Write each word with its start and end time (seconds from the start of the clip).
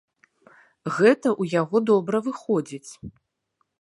Гэта 0.95 1.27
ў 1.41 1.55
яго 1.61 1.77
добра 1.91 2.17
выходзіць. 2.29 2.91